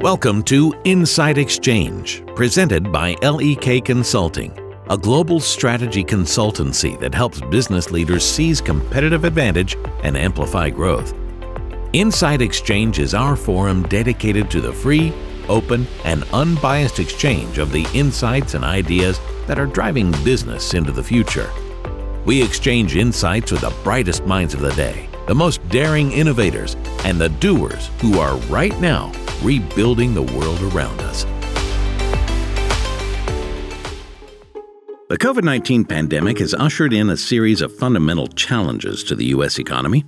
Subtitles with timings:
[0.00, 4.56] Welcome to Inside Exchange, presented by LEK Consulting,
[4.88, 11.14] a global strategy consultancy that helps business leaders seize competitive advantage and amplify growth.
[11.94, 15.12] Inside Exchange is our forum dedicated to the free,
[15.48, 19.18] open, and unbiased exchange of the insights and ideas
[19.48, 21.50] that are driving business into the future.
[22.24, 26.74] We exchange insights with the brightest minds of the day, the most daring innovators,
[27.04, 29.12] and the doers who are right now
[29.42, 31.24] rebuilding the world around us.
[35.08, 39.58] The COVID 19 pandemic has ushered in a series of fundamental challenges to the U.S.
[39.58, 40.04] economy.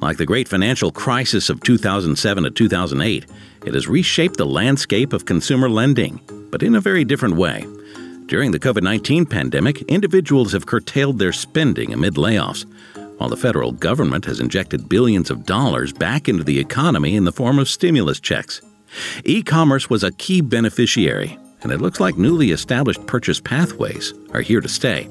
[0.00, 3.26] Like the great financial crisis of 2007 to 2008,
[3.66, 7.66] it has reshaped the landscape of consumer lending, but in a very different way.
[8.26, 12.66] During the COVID 19 pandemic, individuals have curtailed their spending amid layoffs,
[13.18, 17.32] while the federal government has injected billions of dollars back into the economy in the
[17.32, 18.60] form of stimulus checks.
[19.24, 24.40] E commerce was a key beneficiary, and it looks like newly established purchase pathways are
[24.40, 25.08] here to stay.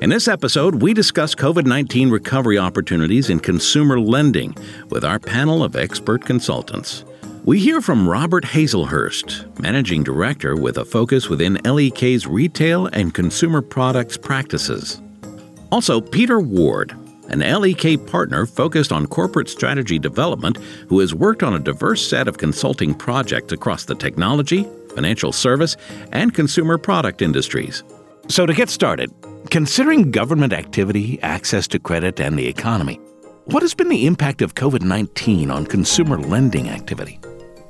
[0.00, 4.56] In this episode, we discuss COVID 19 recovery opportunities in consumer lending
[4.90, 7.04] with our panel of expert consultants.
[7.44, 13.62] We hear from Robert Haslehurst, Managing Director with a focus within LEK's retail and consumer
[13.62, 15.00] products practices.
[15.70, 16.96] Also, Peter Ward,
[17.28, 22.28] an LEK partner focused on corporate strategy development who has worked on a diverse set
[22.28, 25.76] of consulting projects across the technology, financial service,
[26.12, 27.82] and consumer product industries.
[28.28, 29.12] So, to get started,
[29.50, 33.00] considering government activity, access to credit, and the economy,
[33.44, 37.20] what has been the impact of COVID 19 on consumer lending activity?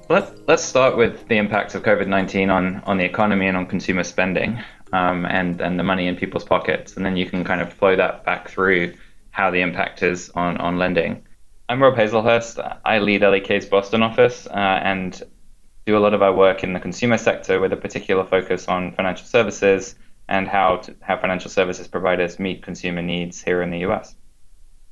[0.09, 3.67] Let's, let's start with the impacts of COVID 19 on, on the economy and on
[3.67, 4.59] consumer spending
[4.93, 6.97] um, and, and the money in people's pockets.
[6.97, 8.95] And then you can kind of flow that back through
[9.37, 11.23] how the impact is on, on lending.
[11.69, 12.79] I'm Rob Haslehurst.
[12.87, 15.23] I lead LEK's Boston office uh, and
[15.85, 18.95] do a lot of our work in the consumer sector with a particular focus on
[18.95, 19.95] financial services
[20.27, 24.15] and how, to, how financial services providers meet consumer needs here in the US.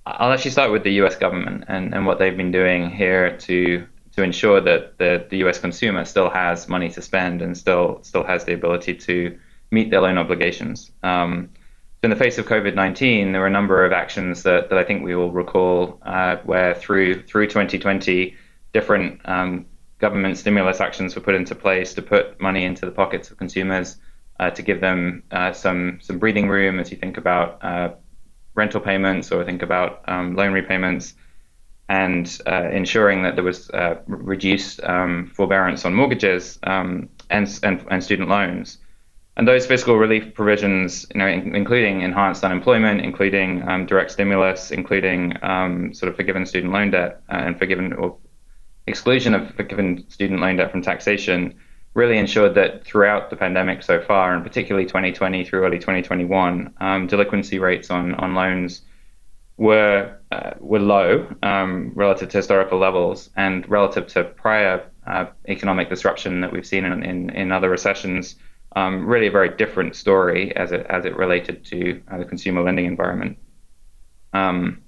[0.04, 3.86] I'll actually start with the US government and, and what they've been doing here to
[4.12, 8.24] to ensure that the, the US consumer still has money to spend and still still
[8.24, 9.38] has the ability to
[9.70, 10.92] meet their loan obligations.
[11.02, 11.48] Um,
[12.04, 14.84] in the face of COVID 19, there were a number of actions that, that I
[14.84, 18.37] think we will recall uh, where through through 2020,
[18.72, 19.66] different um,
[19.98, 23.97] government stimulus actions were put into place to put money into the pockets of consumers,
[24.38, 27.94] uh, to give them uh, some some breathing room as you think about uh,
[28.54, 31.14] rental payments or think about um, loan repayments,
[31.88, 37.84] and uh, ensuring that there was uh, reduced um, forbearance on mortgages um, and, and
[37.91, 38.78] and student loans.
[39.36, 44.70] And those fiscal relief provisions, you know, in, including enhanced unemployment, including um, direct stimulus,
[44.70, 48.16] including um, sort of forgiven student loan debt uh, and forgiven or
[48.86, 51.54] exclusion of forgiven student loan debt from taxation,
[51.94, 57.06] really ensured that throughout the pandemic so far, and particularly 2020 through early 2021, um,
[57.08, 58.82] delinquency rates on on loans
[59.56, 65.88] were uh, were low um, relative to historical levels and relative to prior uh, economic
[65.88, 68.36] disruption that we've seen in, in, in other recessions
[68.76, 72.62] um, really a very different story as it as it related to uh, the consumer
[72.62, 73.38] lending environment.
[74.32, 74.82] Um,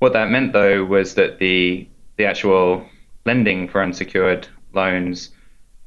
[0.00, 2.86] what that meant, though, was that the the actual
[3.24, 5.30] lending for unsecured loans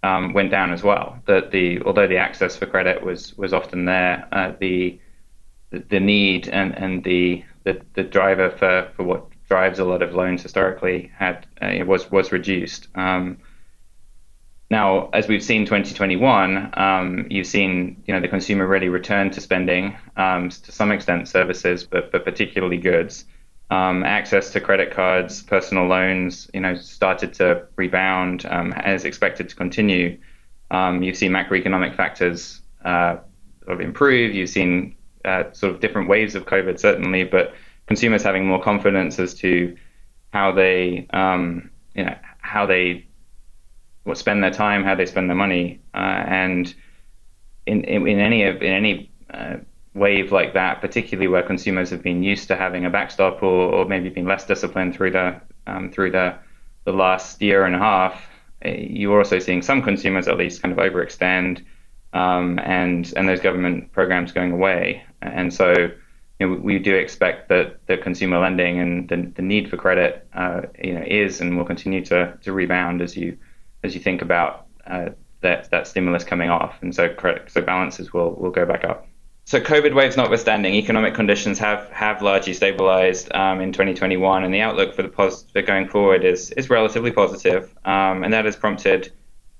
[0.03, 1.19] um, went down as well.
[1.25, 4.99] That the although the access for credit was was often there, uh, the
[5.71, 10.13] the need and and the the, the driver for, for what drives a lot of
[10.13, 12.87] loans historically had uh, was was reduced.
[12.95, 13.37] Um,
[14.73, 19.39] now, as we've seen 2021, um, you've seen you know the consumer really return to
[19.39, 23.25] spending um, to some extent services, but, but particularly goods.
[23.69, 29.47] Um, access to credit cards, personal loans, you know, started to rebound um, as expected
[29.49, 30.17] to continue.
[30.71, 33.17] Um, you've seen macroeconomic factors uh,
[33.63, 34.33] sort of improve.
[34.33, 37.53] You've seen uh, sort of different waves of COVID, certainly, but
[37.85, 39.77] consumers having more confidence as to
[40.31, 43.05] how they, um, you know, how they
[44.03, 46.73] what spend their time, how they spend their money, uh, and
[47.65, 49.57] in, in, in any of in any uh,
[49.93, 53.85] wave like that, particularly where consumers have been used to having a backstop or, or
[53.85, 56.35] maybe been less disciplined through the um, through the
[56.85, 58.29] the last year and a half,
[58.63, 61.63] eh, you're also seeing some consumers at least kind of overextend,
[62.13, 65.91] um, and and those government programs going away, and so.
[66.39, 70.27] You know, we do expect that the consumer lending and the, the need for credit,
[70.33, 73.37] uh, you know, is and will continue to, to rebound as you
[73.83, 75.09] as you think about uh,
[75.41, 77.13] that that stimulus coming off, and so
[77.47, 79.07] so balances will will go back up.
[79.45, 84.61] So COVID waves notwithstanding, economic conditions have have largely stabilized um, in 2021, and the
[84.61, 88.55] outlook for the pos- for going forward is is relatively positive, um, and that has
[88.55, 89.11] prompted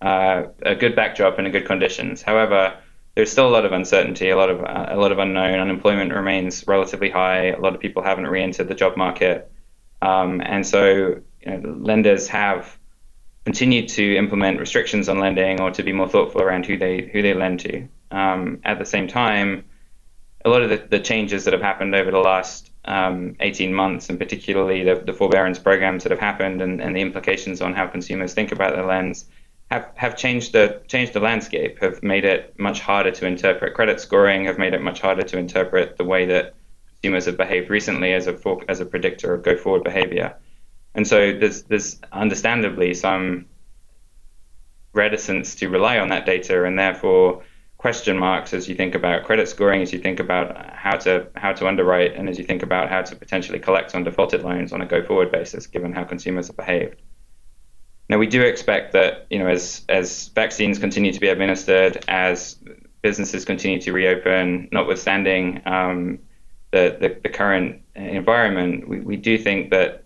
[0.02, 2.22] uh, a good backdrop and a good conditions.
[2.22, 2.78] However,
[3.16, 5.60] there's still a lot of uncertainty, a lot of uh, a lot of unknown.
[5.60, 7.48] Unemployment remains relatively high.
[7.48, 9.52] A lot of people haven't re-entered the job market,
[10.02, 12.78] um, and so you know, lenders have
[13.46, 17.22] continued to implement restrictions on lending or to be more thoughtful around who they who
[17.22, 17.88] they lend to.
[18.12, 19.66] Um, at the same time,
[20.46, 24.10] a lot of the, the, changes that have happened over the last um, 18 months,
[24.10, 27.88] and particularly the, the, forbearance programs that have happened and, and, the implications on how
[27.88, 29.26] consumers think about their lens,
[29.72, 34.00] have, have changed the changed the landscape, have made it much harder to interpret credit
[34.00, 36.54] scoring, have made it much harder to interpret the way that
[36.96, 38.38] consumers have behaved recently as a
[38.68, 40.36] as a predictor of go forward behavior.
[40.96, 43.46] And so there's there's understandably some
[44.94, 47.44] reticence to rely on that data, and therefore
[47.78, 51.52] question marks as you think about credit scoring, as you think about how to how
[51.54, 54.82] to underwrite, and as you think about how to potentially collect on defaulted loans on
[54.82, 57.02] a go forward basis, given how consumers have behaved.
[58.10, 62.58] Now we do expect that you know as as vaccines continue to be administered, as
[63.02, 66.20] businesses continue to reopen, notwithstanding um,
[66.72, 70.03] the, the, the current environment, we, we do think that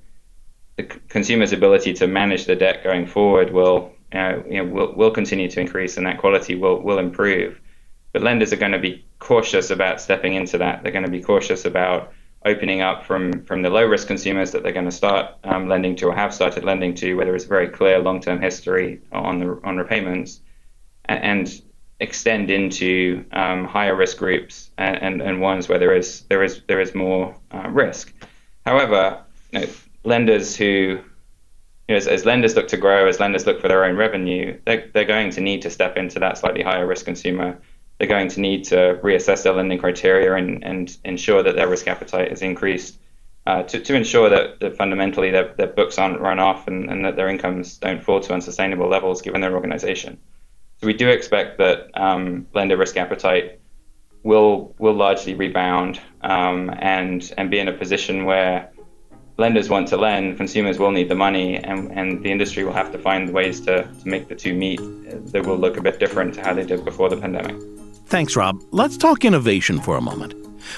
[0.77, 5.49] the consumer's ability to manage the debt going forward will you know, will, will continue
[5.49, 7.59] to increase and that quality will, will improve.
[8.13, 10.83] But lenders are going to be cautious about stepping into that.
[10.83, 12.13] They're going to be cautious about
[12.45, 15.95] opening up from, from the low risk consumers that they're going to start um, lending
[15.97, 19.39] to or have started lending to, where there is very clear long term history on
[19.39, 20.39] the on repayments,
[21.05, 21.61] and, and
[21.99, 26.61] extend into um, higher risk groups and, and, and, ones where there is there is
[26.67, 28.13] there is more uh, risk.
[28.65, 29.67] However, you know,
[30.03, 30.99] lenders who
[31.87, 34.59] you know, as, as, lenders look to grow, as lenders look for their own revenue,
[34.65, 37.57] they're, they're going to need to step into that slightly higher risk consumer.
[37.97, 41.87] They're going to need to reassess their lending criteria and, and ensure that their risk
[41.87, 42.99] appetite is increased
[43.47, 47.05] uh, to, to ensure that, that fundamentally their, their books aren't run off and, and
[47.05, 50.17] that their incomes don't fall to unsustainable levels given their organization.
[50.79, 53.61] So we do expect that um, lender risk appetite
[54.23, 58.69] will will largely rebound um, and and be in a position where
[59.37, 62.91] lenders want to lend, consumers will need the money, and, and the industry will have
[62.91, 64.79] to find ways to, to make the two meet
[65.31, 67.55] that will look a bit different to how they did before the pandemic.
[68.07, 68.61] Thanks, Rob.
[68.71, 70.33] Let's talk innovation for a moment.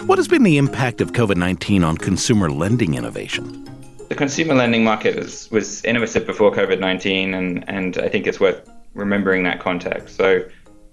[0.06, 3.66] What has been the impact of COVID 19 on consumer lending innovation?
[4.10, 8.40] The consumer lending market was, was innovative before COVID 19, and, and I think it's
[8.40, 10.16] worth remembering that context.
[10.16, 10.44] So,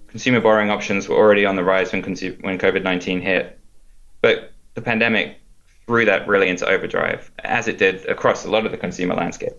[0.09, 3.59] consumer borrowing options were already on the rise when, when COVID 19 hit,
[4.21, 5.39] but the pandemic
[5.87, 9.55] threw that really into overdrive, as it did across a lot of the consumer landscape.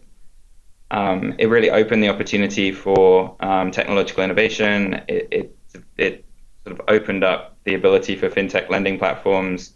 [0.91, 5.01] Um, it really opened the opportunity for um, technological innovation.
[5.07, 5.55] It, it,
[5.97, 6.25] it
[6.63, 9.73] sort of opened up the ability for fintech lending platforms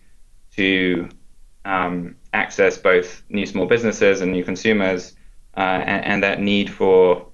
[0.56, 1.10] to
[1.66, 5.16] um, access both new small businesses and new consumers,
[5.58, 7.28] uh, and, and, that need for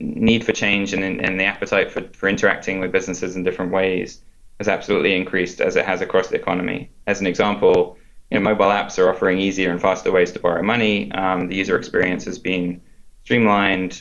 [0.00, 4.22] need for change and, and the appetite for, for interacting with businesses in different ways
[4.58, 6.90] has absolutely increased as it has across the economy.
[7.06, 7.98] As an example,
[8.32, 11.12] you know, mobile apps are offering easier and faster ways to borrow money.
[11.12, 12.80] Um, the user experience has been
[13.24, 14.00] streamlined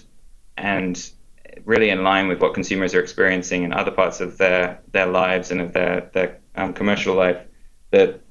[0.56, 1.12] and
[1.66, 5.52] really in line with what consumers are experiencing in other parts of their, their lives
[5.52, 7.46] and of their, their um, commercial life.
[7.90, 8.22] The,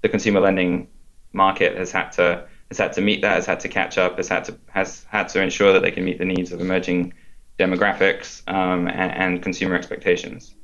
[0.00, 0.88] the consumer lending
[1.34, 4.28] market has had to has had to meet that, has had to catch up, has
[4.28, 7.12] had to has had to ensure that they can meet the needs of emerging
[7.58, 10.54] demographics um, and, and, consumer expectations.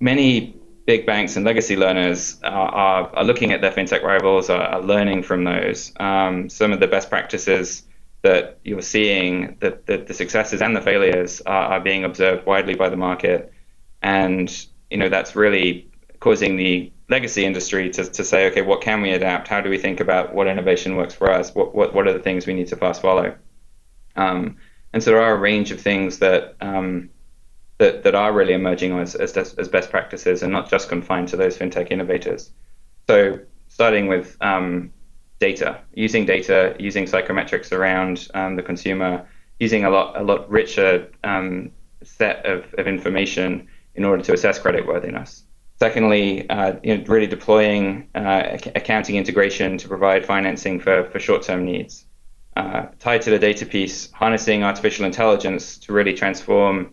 [0.00, 4.62] Many big banks and legacy learners are, are, are looking at their fintech rivals, are,
[4.62, 5.92] are learning from those.
[5.98, 7.84] Um, some of the best practices
[8.22, 12.74] that you're seeing, that the, the, successes and the failures are, are being observed widely
[12.74, 13.52] by the market,
[14.00, 19.02] and you know that's really causing the legacy industry to, to say, okay, what can
[19.02, 19.48] we adapt?
[19.48, 21.52] How do we think about what innovation works for us?
[21.54, 23.34] What what, what are the things we need to fast follow?
[24.14, 24.56] Um,
[24.92, 27.10] and so there are a range of things that um,
[27.82, 31.36] that, that are really emerging as, as, as best practices and not just confined to
[31.36, 32.52] those fintech innovators.
[33.08, 34.92] So, starting with um,
[35.40, 39.26] data, using data, using psychometrics around um, the consumer,
[39.58, 41.72] using a lot a lot richer um,
[42.04, 45.42] set of, of information in order to assess creditworthiness.
[45.80, 51.64] Secondly, uh, you know, really deploying uh, accounting integration to provide financing for, for short-term
[51.64, 52.04] needs.
[52.56, 56.92] Uh, tied to the data piece, harnessing artificial intelligence to really transform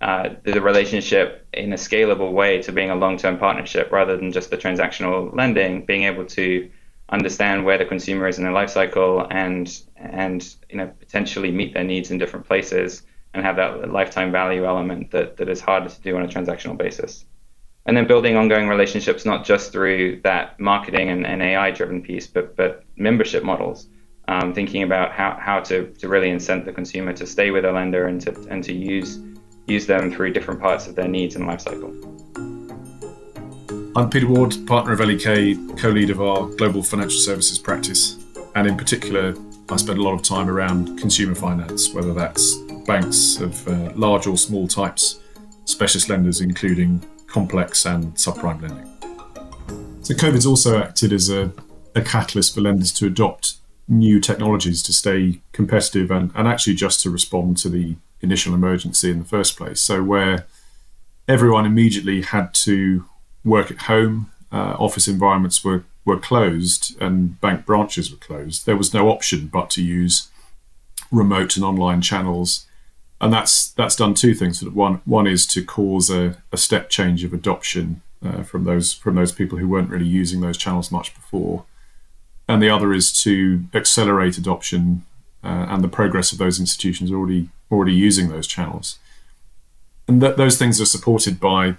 [0.00, 4.50] uh, the relationship in a scalable way to being a long-term partnership rather than just
[4.50, 6.70] the transactional lending, being able to
[7.10, 11.74] understand where the consumer is in their life cycle and and you know potentially meet
[11.74, 13.02] their needs in different places
[13.34, 16.76] and have that lifetime value element that, that is harder to do on a transactional
[16.76, 17.24] basis.
[17.86, 22.26] And then building ongoing relationships not just through that marketing and, and AI driven piece,
[22.26, 23.86] but but membership models
[24.30, 27.72] um, thinking about how, how to, to really incent the consumer to stay with a
[27.72, 29.18] lender and to, and to use,
[29.70, 31.94] use them through different parts of their needs and life cycle.
[33.96, 38.24] I'm Peter Ward, partner of LEK, co lead of our global financial services practice.
[38.54, 39.34] And in particular,
[39.68, 44.26] I spend a lot of time around consumer finance, whether that's banks of uh, large
[44.26, 45.20] or small types,
[45.64, 48.86] specialist lenders, including complex and subprime lending.
[50.02, 51.52] So, COVID's also acted as a,
[51.94, 53.54] a catalyst for lenders to adopt
[53.86, 59.10] new technologies to stay competitive and, and actually just to respond to the initial emergency
[59.10, 59.80] in the first place.
[59.80, 60.46] So, where
[61.28, 63.04] everyone immediately had to
[63.44, 68.76] work at home, uh, office environments were, were closed, and bank branches were closed, there
[68.76, 70.28] was no option but to use
[71.10, 72.66] remote and online channels.
[73.20, 74.64] And that's that's done two things.
[74.64, 79.14] One one is to cause a, a step change of adoption uh, from those from
[79.16, 81.64] those people who weren't really using those channels much before,
[82.48, 85.04] and the other is to accelerate adoption
[85.44, 88.98] uh, and the progress of those institutions already already using those channels.
[90.08, 91.76] And th- those things are supported by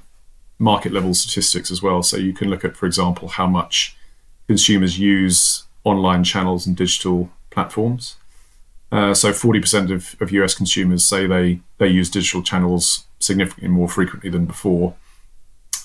[0.57, 2.03] market level statistics as well.
[2.03, 3.95] So you can look at, for example, how much
[4.47, 8.15] consumers use online channels and digital platforms.
[8.91, 13.89] Uh, so 40% of, of US consumers say they, they use digital channels significantly more
[13.89, 14.95] frequently than before.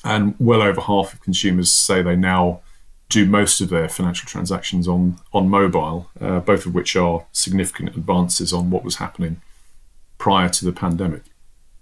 [0.04, 2.60] And well over half of consumers say they now
[3.08, 7.90] do most of their financial transactions on on mobile, uh, both of which are significant
[7.96, 9.40] advances on what was happening
[10.26, 11.22] prior to the pandemic.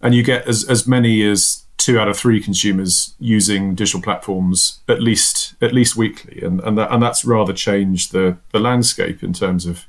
[0.03, 4.81] And you get as, as many as two out of three consumers using digital platforms
[4.87, 9.23] at least at least weekly, and and that, and that's rather changed the the landscape
[9.23, 9.87] in terms of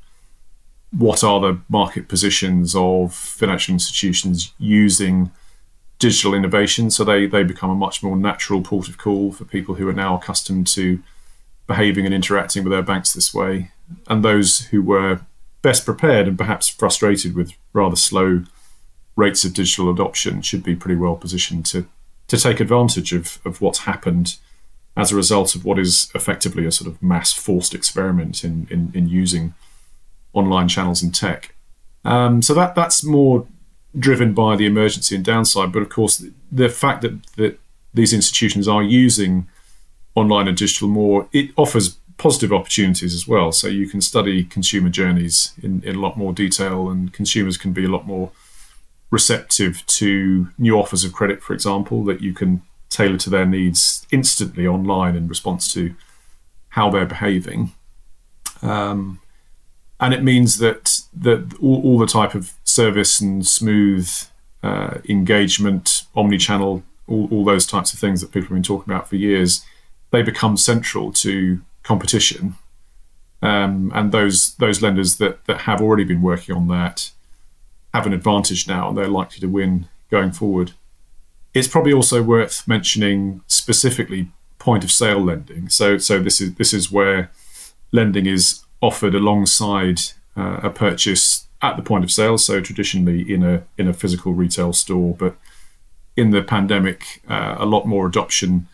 [0.90, 5.30] what are the market positions of financial institutions using
[5.98, 6.90] digital innovation.
[6.90, 10.00] So they they become a much more natural port of call for people who are
[10.04, 10.98] now accustomed to
[11.66, 13.70] behaving and interacting with their banks this way,
[14.06, 15.20] and those who were
[15.66, 18.44] best prepared and perhaps frustrated with rather slow
[19.16, 21.88] rates of digital adoption should be pretty well positioned to
[22.28, 24.36] to take advantage of, of what's happened
[24.96, 28.92] as a result of what is effectively a sort of mass forced experiment in, in,
[28.94, 29.54] in using
[30.32, 31.54] online channels and tech.
[32.04, 33.46] Um, so that that's more
[33.98, 37.58] driven by the emergency and downside, but of course the, the fact that, that
[37.92, 39.48] these institutions are using
[40.14, 43.52] online and digital more, it offers positive opportunities as well.
[43.52, 47.72] So you can study consumer journeys in, in a lot more detail, and consumers can
[47.72, 48.30] be a lot more
[49.10, 54.06] receptive to new offers of credit, for example, that you can tailor to their needs
[54.10, 55.94] instantly online in response to
[56.70, 57.72] how they're behaving.
[58.62, 59.20] Um,
[60.00, 64.10] and it means that that all, all, the type of service and smooth
[64.62, 69.08] uh, engagement, omni-channel, all, all those types of things that people have been talking about
[69.08, 69.64] for years
[70.10, 72.56] they become central to competition.
[73.42, 77.12] Um, and those those lenders that that have already been working on that
[77.94, 80.72] have an advantage now, and they're likely to win going forward.
[81.54, 85.68] It's probably also worth mentioning specifically point of sale lending.
[85.68, 87.30] So so this is this is where
[87.92, 90.00] lending is offered alongside
[90.36, 92.38] uh, a purchase at the point of sale.
[92.38, 95.36] So traditionally in a in a physical retail store, but
[96.16, 98.66] in the pandemic, uh, a lot more adoption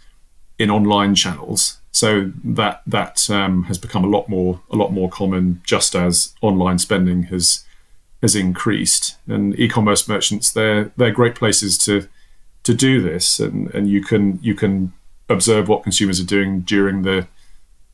[0.59, 1.81] in online channels.
[1.92, 6.34] So that that um, has become a lot more a lot more common, just as
[6.40, 7.64] online spending has
[8.22, 9.16] has increased.
[9.26, 12.08] And e-commerce merchants they're they're great places to
[12.62, 14.92] to do this, and and you can you can
[15.28, 17.26] observe what consumers are doing during the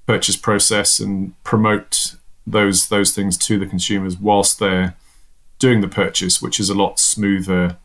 [0.07, 2.15] purchase process and promote
[2.47, 4.95] those those things to the consumers whilst they're
[5.59, 7.77] doing the purchase, which is a lot smoother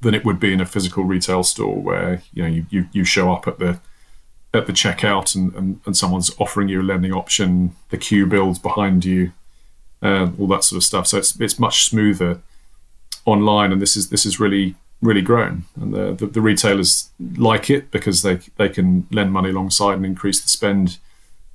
[0.00, 3.04] than it would be in a physical retail store where you know you, you, you
[3.04, 3.78] show up at the
[4.54, 8.58] at the checkout and, and, and someone's offering you a lending option, the queue builds
[8.58, 9.32] behind you,
[10.02, 11.06] uh, all that sort of stuff.
[11.06, 12.40] So it's it's much smoother
[13.24, 17.68] online, and this is this is really really grown, and the, the, the retailers like
[17.68, 20.98] it because they they can lend money alongside and increase the spend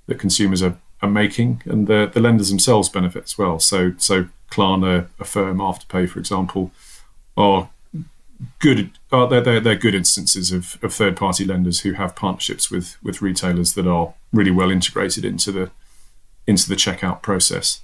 [0.07, 3.59] that consumers are, are making, and the the lenders themselves benefit as well.
[3.59, 6.71] So so Klarna, Affirm, Afterpay, for example,
[7.37, 7.69] are
[8.59, 12.97] good uh, they're, they're, good instances of, of third party lenders who have partnerships with
[13.03, 15.71] with retailers that are really well integrated into the
[16.47, 17.81] into the checkout process.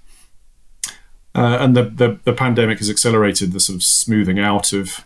[1.35, 5.05] Uh, and the, the, the pandemic has accelerated the sort of smoothing out of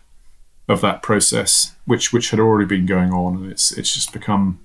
[0.67, 4.59] of that process which which had already been going on and it's it's just become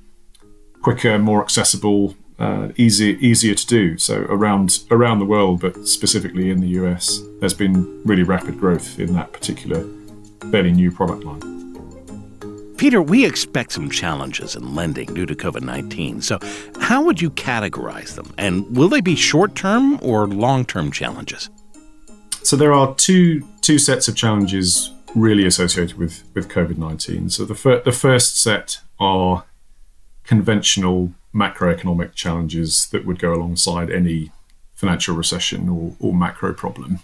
[0.83, 3.97] quicker more accessible uh, easier easier to do.
[3.97, 8.99] So around around the world but specifically in the US there's been really rapid growth
[8.99, 9.87] in that particular
[10.51, 11.55] fairly new product line.
[12.77, 16.21] Peter, we expect some challenges in lending due to COVID 19.
[16.21, 16.39] So,
[16.81, 18.35] how would you categorize them?
[18.37, 21.51] And will they be short term or long term challenges?
[22.43, 27.31] So, there are two, two sets of challenges really associated with, with COVID 19.
[27.31, 29.45] So, the, fir- the first set are
[30.25, 34.31] conventional macroeconomic challenges that would go alongside any
[34.75, 37.01] financial recession or, or macro problem.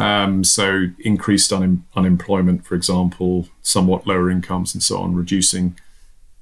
[0.00, 5.76] Um, so increased un- unemployment, for example, somewhat lower incomes and so on, reducing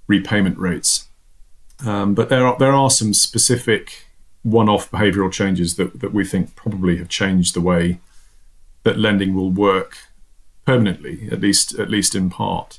[0.07, 1.09] repayment rates.
[1.85, 4.07] Um, but there are there are some specific
[4.43, 7.99] one-off behavioural changes that, that we think probably have changed the way
[8.85, 9.99] that lending will work
[10.65, 12.79] permanently, at least at least in part.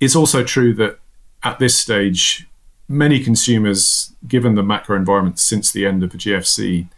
[0.00, 0.98] It's also true that
[1.44, 2.48] at this stage,
[2.88, 6.88] many consumers, given the macro environment since the end of the GFC,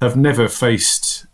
[0.00, 1.26] have never faced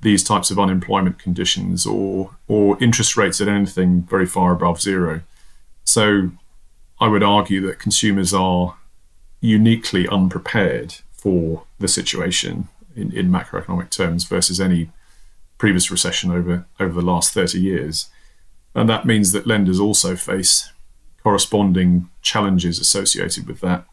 [0.00, 5.22] these types of unemployment conditions or or interest rates at anything very far above zero.
[5.84, 6.30] So
[7.00, 8.76] I would argue that consumers are
[9.40, 14.90] uniquely unprepared for the situation in, in macroeconomic terms versus any
[15.58, 18.08] previous recession over over the last 30 years.
[18.74, 20.70] And that means that lenders also face
[21.22, 23.84] corresponding challenges associated with that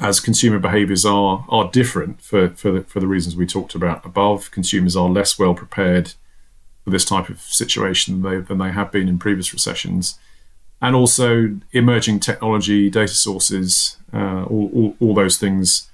[0.00, 4.04] as consumer behaviors are are different for for the, for the reasons we talked about
[4.04, 4.50] above.
[4.50, 6.14] Consumers are less well prepared
[6.84, 10.18] for this type of situation than they, than they have been in previous recessions,
[10.82, 15.88] and also emerging technology, data sources, uh, all, all, all those things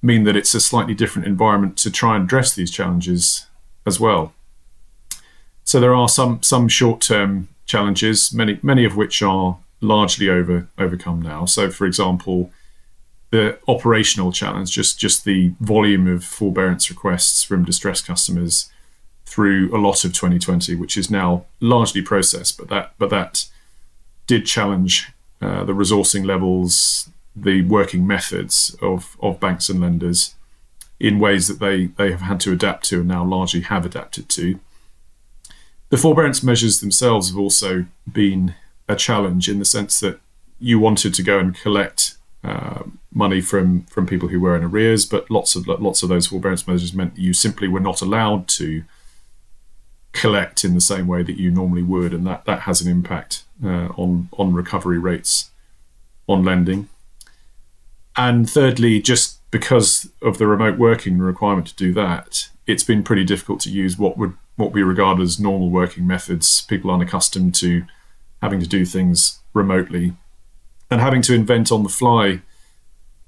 [0.00, 3.46] mean that it's a slightly different environment to try and address these challenges
[3.84, 4.32] as well.
[5.64, 10.68] So there are some some short term challenges, many many of which are largely over
[10.78, 11.44] overcome now.
[11.44, 12.50] So, for example
[13.30, 18.70] the operational challenge, just just the volume of forbearance requests from distressed customers
[19.24, 23.46] through a lot of 2020, which is now largely processed, but that but that
[24.26, 30.34] did challenge uh, the resourcing levels, the working methods of of banks and lenders
[30.98, 34.28] in ways that they they have had to adapt to and now largely have adapted
[34.28, 34.58] to.
[35.88, 38.54] The forbearance measures themselves have also been
[38.88, 40.20] a challenge in the sense that
[40.58, 42.15] you wanted to go and collect
[42.46, 46.28] uh, money from from people who were in arrears, but lots of lots of those
[46.28, 48.84] forbearance measures meant you simply were not allowed to
[50.12, 53.42] collect in the same way that you normally would, and that that has an impact
[53.64, 55.50] uh, on on recovery rates
[56.28, 56.88] on lending.
[58.16, 63.24] And thirdly, just because of the remote working requirement to do that, it's been pretty
[63.24, 66.62] difficult to use what would what we regard as normal working methods.
[66.62, 67.84] People aren't accustomed to
[68.40, 70.14] having to do things remotely
[70.90, 72.40] and having to invent on the fly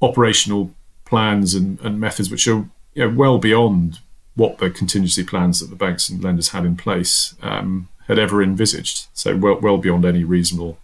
[0.01, 0.73] operational
[1.05, 3.99] plans and, and methods which are you know, well beyond
[4.35, 8.43] what the contingency plans that the banks and lenders had in place um, had ever
[8.43, 9.07] envisaged.
[9.13, 10.79] So well, well beyond any reasonable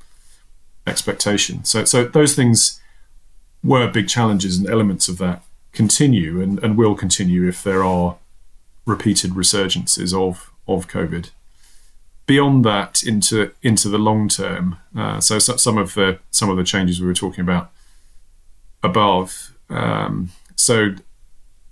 [0.86, 1.64] expectation.
[1.64, 2.80] So, so those things
[3.62, 8.16] were big challenges, and elements of that continue and, and will continue if there are
[8.86, 11.30] repeated resurgences of of COVID
[12.26, 14.78] beyond that into into the long term.
[14.96, 17.70] Uh, so, so, some of the some of the changes we were talking about
[18.82, 19.52] above.
[19.68, 20.94] Um, so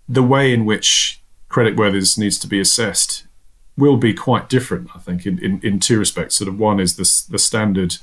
[0.08, 3.24] the way in which creditworthiness needs to be assessed
[3.76, 6.34] will be quite different, I think, in, in, in two respects.
[6.34, 7.96] Sort of one is the the standard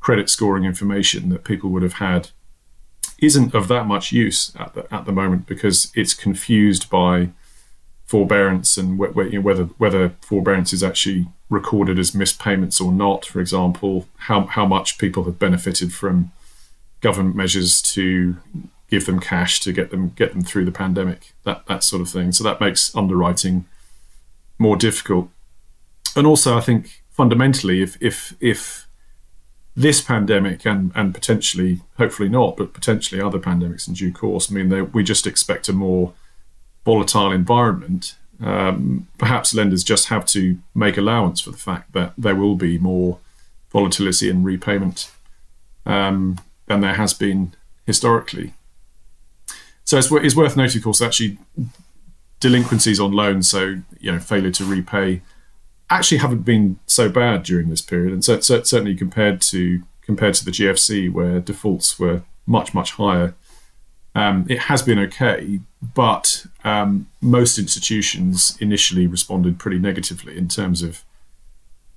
[0.00, 2.30] credit scoring information that people would have had
[3.18, 7.30] isn't of that much use at the at the moment because it's confused by
[8.06, 13.24] forbearance and whether whether forbearance is actually recorded as missed payments or not.
[13.24, 16.32] For example, how how much people have benefited from
[17.00, 18.36] government measures to
[18.88, 21.32] give them cash to get them get them through the pandemic.
[21.44, 22.32] That that sort of thing.
[22.32, 23.64] So that makes underwriting
[24.58, 25.28] more difficult.
[26.14, 28.86] And also, I think fundamentally, if if if
[29.74, 34.54] this pandemic and and potentially, hopefully not, but potentially other pandemics in due course, I
[34.54, 36.14] mean, they, we just expect a more
[36.86, 42.36] volatile environment, um, perhaps lenders just have to make allowance for the fact that there
[42.36, 43.18] will be more
[43.70, 45.10] volatility in repayment
[45.84, 47.52] um, than there has been
[47.86, 48.54] historically.
[49.84, 51.38] So it's, it's worth noting, of course, actually
[52.38, 55.22] delinquencies on loans, so you know failure to repay,
[55.90, 60.34] actually haven't been so bad during this period, and so, so certainly compared to compared
[60.34, 63.34] to the GFC, where defaults were much much higher
[64.16, 70.82] um, it has been okay, but um, most institutions initially responded pretty negatively in terms
[70.82, 71.04] of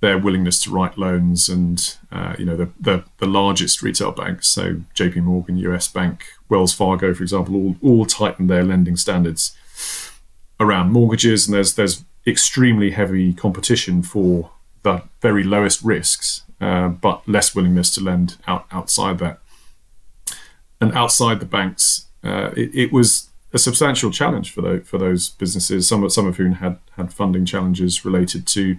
[0.00, 4.48] their willingness to write loans, and uh, you know the, the, the largest retail banks,
[4.48, 5.20] so J.P.
[5.20, 5.88] Morgan, U.S.
[5.88, 9.56] Bank, Wells Fargo, for example, all all tightened their lending standards
[10.58, 14.50] around mortgages, and there's there's extremely heavy competition for
[14.82, 19.38] the very lowest risks uh, but less willingness to lend out, outside that.
[20.78, 25.30] And outside the banks, uh, it, it, was a substantial challenge for those, for those
[25.30, 28.78] businesses, some of, some of whom had, had funding challenges related to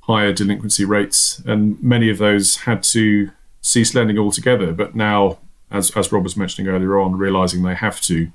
[0.00, 1.42] higher delinquency rates.
[1.46, 4.72] And many of those had to cease lending altogether.
[4.72, 5.38] But now,
[5.70, 8.30] as, as Rob was mentioning earlier on, realizing they have to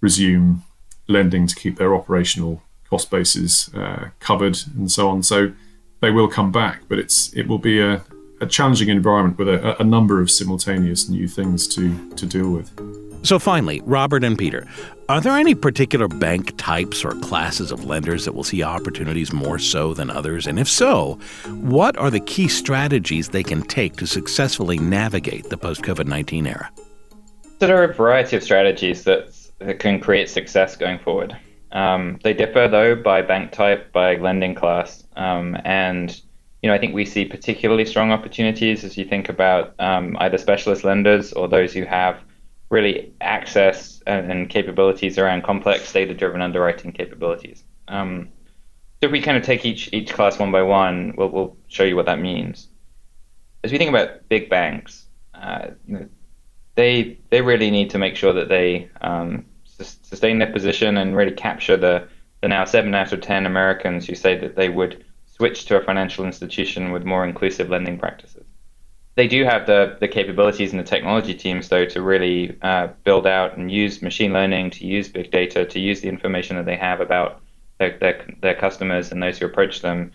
[0.00, 0.62] resume
[1.08, 5.22] lending to keep their operational cost bases uh, covered and so on.
[5.22, 5.52] So
[6.00, 8.02] they will come back, but it's it will be a,
[8.40, 13.09] a challenging environment with a, a number of simultaneous new things to to deal with.
[13.22, 14.66] So finally, Robert and Peter,
[15.08, 19.58] are there any particular bank types or classes of lenders that will see opportunities more
[19.58, 20.46] so than others?
[20.46, 25.58] And if so, what are the key strategies they can take to successfully navigate the
[25.58, 26.70] post COVID 19 era?
[27.58, 31.36] There are a variety of strategies that, that can create success going forward.
[31.72, 36.20] Um, they differ though by bank type, by lending class, um, and
[36.62, 40.36] you know I think we see particularly strong opportunities as you think about um, either
[40.36, 42.18] specialist lenders or those who have
[42.70, 47.64] really access and, and capabilities around complex data-driven underwriting capabilities.
[47.88, 48.28] Um,
[49.00, 51.84] so if we kind of take each each class one by one, we'll, we'll show
[51.84, 52.68] you what that means.
[53.64, 55.68] As we think about big banks, uh,
[56.76, 61.32] they they really need to make sure that they um, sustain their position and really
[61.32, 62.08] capture the,
[62.40, 65.82] the now seven out of ten Americans who say that they would switch to a
[65.82, 68.44] financial institution with more inclusive lending practices.
[69.20, 73.26] They do have the, the capabilities and the technology teams, though, to really uh, build
[73.26, 76.78] out and use machine learning, to use big data, to use the information that they
[76.78, 77.42] have about
[77.76, 80.10] their, their, their customers and those who approach them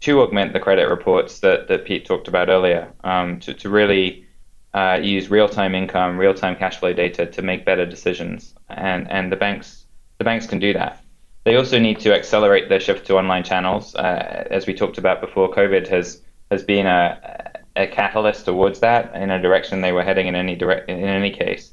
[0.00, 4.26] to augment the credit reports that, that Pete talked about earlier, um, to, to really
[4.74, 9.36] uh, use real-time income, real-time cash flow data to make better decisions, and and the
[9.36, 9.86] banks
[10.18, 11.02] the banks can do that.
[11.44, 13.94] They also need to accelerate their shift to online channels.
[13.94, 19.14] Uh, as we talked about before, COVID has has been a a catalyst towards that
[19.14, 21.72] in a direction they were heading in any direct in any case.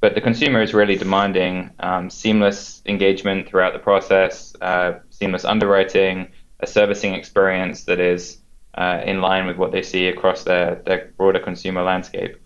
[0.00, 6.28] But the consumer is really demanding um, seamless engagement throughout the process, uh, seamless underwriting,
[6.60, 8.38] a servicing experience that is
[8.74, 12.36] uh, in line with what they see across their, their broader consumer landscape.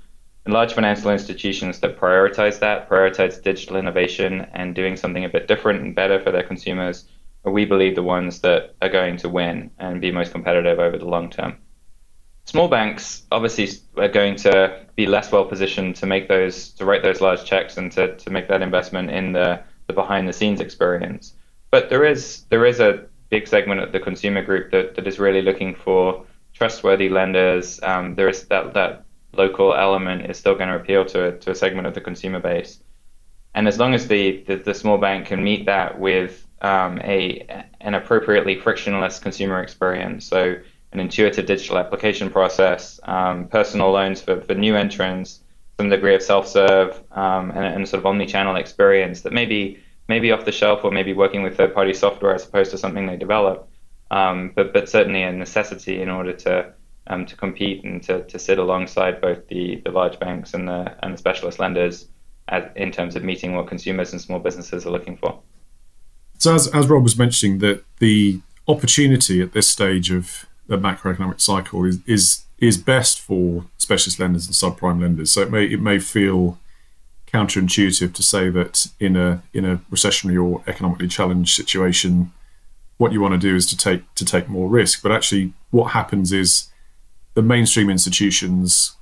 [0.44, 5.46] And large financial institutions that prioritize that, prioritize digital innovation and doing something a bit
[5.46, 7.04] different and better for their consumers,
[7.44, 10.96] are we believe the ones that are going to win and be most competitive over
[10.96, 11.58] the long term.
[12.44, 17.02] Small banks obviously are going to be less well positioned to make those, to write
[17.02, 20.61] those large checks and to, to make that investment in the, the behind the scenes
[20.61, 21.35] experience.
[21.70, 25.18] But there is there is a big segment of the consumer group that, that is
[25.18, 27.83] really looking for trustworthy lenders.
[27.83, 31.55] Um, there is that that local element is still going to appeal to to a
[31.55, 32.83] segment of the consumer base,
[33.55, 37.46] and as long as the the, the small bank can meet that with um, a
[37.81, 40.57] an appropriately frictionless consumer experience, so
[40.92, 45.40] an intuitive digital application process, um, personal loans for, for new entrants,
[45.78, 50.44] some degree of self-serve, um, and, and sort of omni-channel experience that maybe maybe off
[50.44, 53.68] the shelf or maybe working with third party software as opposed to something they develop.
[54.11, 56.72] Um, but, but certainly a necessity in order to
[57.07, 60.94] um, to compete and to, to sit alongside both the, the large banks and the
[61.02, 62.09] and the specialist lenders
[62.48, 65.40] as, in terms of meeting what consumers and small businesses are looking for.
[66.38, 71.38] So as, as Rob was mentioning, that the opportunity at this stage of the macroeconomic
[71.38, 75.30] cycle is is is best for specialist lenders and subprime lenders.
[75.30, 76.58] So it may it may feel
[77.26, 82.32] counterintuitive to say that in a in a recessionary or economically challenged situation,
[82.96, 85.02] what you want to do is to take to take more risk.
[85.02, 86.68] But actually, what happens is
[87.35, 88.96] the mainstream institutions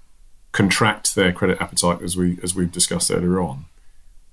[0.51, 3.67] contract their credit appetite as we as we've discussed earlier on,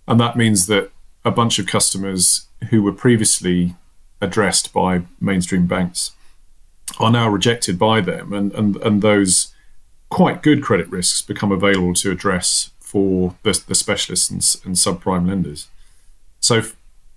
[0.07, 0.89] and that means that
[1.23, 3.75] a bunch of customers who were previously
[4.21, 6.13] addressed by mainstream banks
[6.99, 9.53] are now rejected by them, and and and those
[10.09, 15.27] quite good credit risks become available to address for the, the specialists and, and subprime
[15.27, 15.67] lenders.
[16.39, 16.61] So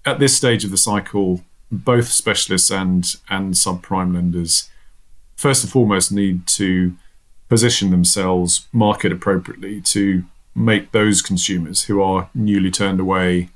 [0.05, 4.69] at this stage of the cycle, both specialists and and subprime lenders
[5.37, 6.95] first and foremost need to
[7.49, 13.49] position themselves market appropriately to make those consumers who are newly turned away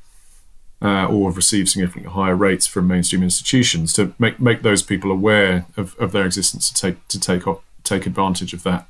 [0.84, 5.10] uh, or have received significantly higher rates from mainstream institutions to make make those people
[5.10, 7.42] aware of, of their existence to take to take
[7.82, 8.86] take advantage of that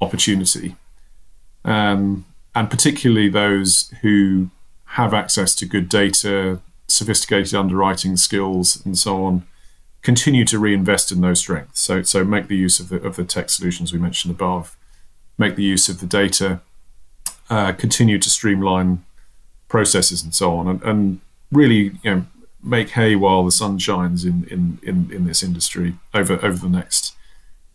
[0.00, 0.76] opportunity.
[1.64, 4.50] Um, and particularly those who
[4.84, 9.46] have access to good data, sophisticated underwriting skills, and so on,
[10.02, 11.80] continue to reinvest in those strengths.
[11.80, 14.76] So, so make the use of the, of the tech solutions we mentioned above,
[15.38, 16.60] make the use of the data,
[17.50, 19.04] uh, continue to streamline
[19.70, 22.26] processes and so on, and, and really you know,
[22.62, 26.68] make hay while the sun shines in, in, in, in this industry over, over the
[26.68, 27.14] next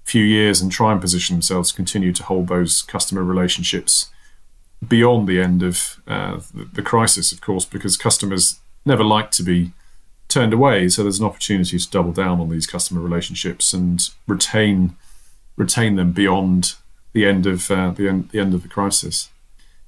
[0.03, 4.12] few years and try and position themselves to continue to hold those customer relationships
[4.88, 6.39] beyond the end of uh,
[6.73, 9.71] the, crisis, of course, because customers never like to be
[10.27, 10.89] turned away.
[10.89, 14.95] So there's an opportunity to double down on these customer relationships and retain
[15.58, 16.75] retain them beyond
[17.13, 19.29] the end of uh, the end the end of the crisis.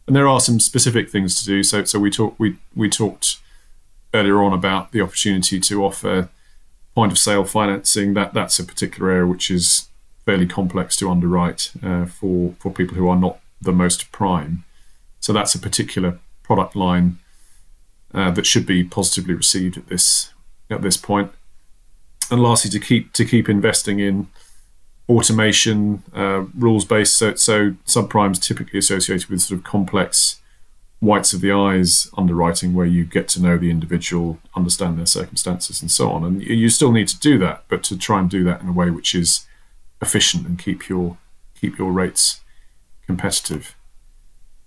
[0.08, 1.64] And there are some specific things to do.
[1.64, 3.38] So so we talked we we talked
[4.14, 6.30] earlier on about the opportunity to offer
[6.96, 8.14] point of sale financing.
[8.14, 9.90] That that's a particular area which is
[10.26, 14.64] fairly complex to underwrite uh, for for people who are not the most prime.
[15.20, 17.18] So that's a particular product line
[18.14, 20.32] uh, that should be positively received at this
[20.70, 21.32] at this point.
[22.32, 24.28] And lastly, to keep to keep investing in
[25.10, 27.18] automation, uh, rules based.
[27.18, 30.42] So, so subprimes typically associated with sort of complex
[31.00, 35.82] whites of the eyes underwriting, where you get to know the individual, understand their circumstances,
[35.82, 36.24] and so on.
[36.24, 38.74] And you still need to do that, but to try and do that in a
[38.74, 39.46] way which is
[40.02, 41.18] efficient and keep your
[41.60, 42.42] keep your rates
[43.06, 43.76] competitive.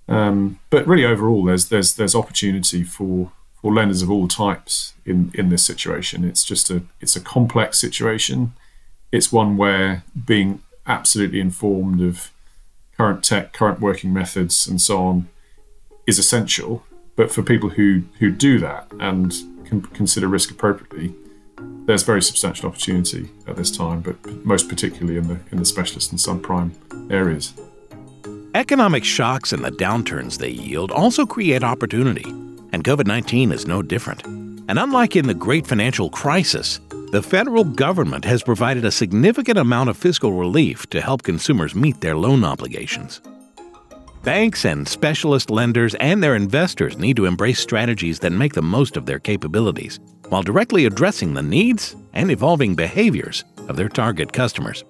[0.08, 5.30] Um, but really, overall, there's there's there's opportunity for for lenders of all types in
[5.34, 6.24] in this situation.
[6.24, 8.52] It's just a it's a complex situation.
[9.12, 12.30] It's one where being absolutely informed of
[12.96, 15.28] current tech, current working methods, and so on
[16.06, 16.84] is essential.
[17.16, 19.32] But for people who who do that and
[19.64, 21.14] can consider risk appropriately,
[21.86, 26.12] there's very substantial opportunity at this time, but most particularly in the in the specialist
[26.12, 26.70] and subprime
[27.10, 27.54] areas.
[28.54, 32.28] Economic shocks and the downturns they yield also create opportunity,
[32.72, 34.24] and COVID 19 is no different.
[34.68, 39.90] And unlike in the great financial crisis, the federal government has provided a significant amount
[39.90, 43.20] of fiscal relief to help consumers meet their loan obligations.
[44.22, 48.96] Banks and specialist lenders and their investors need to embrace strategies that make the most
[48.96, 54.84] of their capabilities while directly addressing the needs and evolving behaviors of their target customers.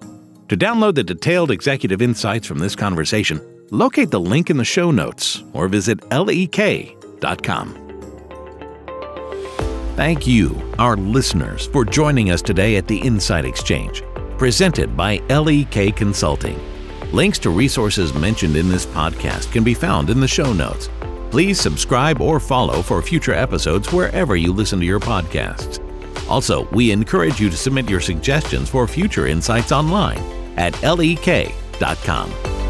[0.49, 4.91] To download the detailed executive insights from this conversation, locate the link in the show
[4.91, 7.80] notes or visit lek.com.
[10.01, 14.01] Thank you, our listeners, for joining us today at the Insight Exchange,
[14.35, 16.59] presented by LEK Consulting.
[17.11, 20.89] Links to resources mentioned in this podcast can be found in the show notes.
[21.29, 25.77] Please subscribe or follow for future episodes wherever you listen to your podcasts.
[26.27, 30.17] Also, we encourage you to submit your suggestions for future insights online
[30.57, 32.60] at lek.com.